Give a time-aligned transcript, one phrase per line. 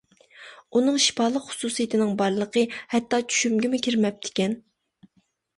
[0.77, 2.63] ئۇنىڭ شىپالىق خۇسۇسىيىتىنىڭ بارلىقى
[2.95, 4.57] ھەتتا چۈشۈمگىمۇ كىرمەپتىكەن.